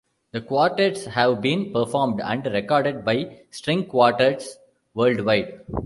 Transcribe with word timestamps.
The 0.31 0.41
quartets 0.41 1.05
have 1.05 1.41
been 1.41 1.71
performed 1.71 2.21
and 2.21 2.43
recorded 2.47 3.05
by 3.05 3.37
string 3.51 3.85
quartets 3.85 4.57
worldwide. 4.95 5.59